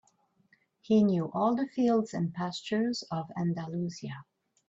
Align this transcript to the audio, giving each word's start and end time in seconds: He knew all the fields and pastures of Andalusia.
He 0.79 1.03
knew 1.03 1.29
all 1.31 1.53
the 1.55 1.67
fields 1.67 2.15
and 2.15 2.33
pastures 2.33 3.03
of 3.11 3.31
Andalusia. 3.37 4.25